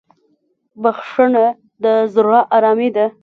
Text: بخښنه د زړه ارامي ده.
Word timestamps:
بخښنه 0.81 1.45
د 1.83 1.85
زړه 2.13 2.39
ارامي 2.57 2.89
ده. 2.95 3.05